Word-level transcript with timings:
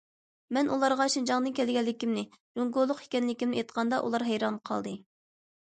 مەن 0.55 0.69
ئۇلارغا 0.75 1.05
شىنجاڭدىن 1.15 1.53
كەلگەنلىكىمنى، 1.59 2.23
جۇڭگولۇق 2.61 3.05
ئىكەنلىكىمنى 3.05 3.61
ئېيتقاندا 3.61 4.01
ئۇلار 4.07 4.27
ھەيران 4.31 4.59
قالدى. 4.73 4.97